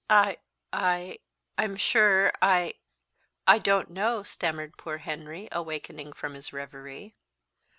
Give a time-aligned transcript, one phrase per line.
[0.09, 0.39] "I
[0.73, 1.19] I
[1.59, 2.73] I'm sure I
[3.45, 7.13] I don't know," stammered poor Henry, awakening from his reverie.